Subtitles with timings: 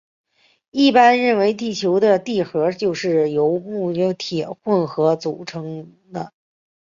[0.71, 6.31] 一般认为地球的地核就是由镍铁混合物所组成的。